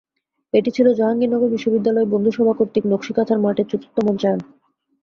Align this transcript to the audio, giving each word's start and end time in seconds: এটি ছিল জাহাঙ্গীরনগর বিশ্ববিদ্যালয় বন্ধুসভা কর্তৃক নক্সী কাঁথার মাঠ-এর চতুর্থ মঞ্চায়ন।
এটি 0.53 0.69
ছিল 0.71 0.87
জাহাঙ্গীরনগর 0.93 1.49
বিশ্ববিদ্যালয় 1.49 2.07
বন্ধুসভা 2.13 2.53
কর্তৃক 2.59 2.85
নক্সী 2.87 3.11
কাঁথার 3.13 3.39
মাঠ-এর 3.39 3.67
চতুর্থ 3.71 3.95
মঞ্চায়ন। 4.07 4.39